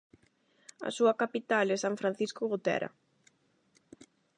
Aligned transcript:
A 0.87 0.89
súa 0.97 1.13
capital 1.21 1.65
é 1.75 1.77
San 1.79 1.95
Francisco 2.01 2.41
Gotera. 2.51 2.89